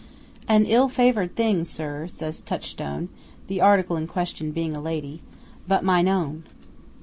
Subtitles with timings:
[0.49, 3.09] "AN ill favoured thing, sir." says Touchstone
[3.45, 5.21] (the article in question being a lady);
[5.67, 6.43] "but mine own."